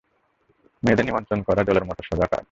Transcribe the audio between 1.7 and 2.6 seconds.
মতো সোজা কাজ!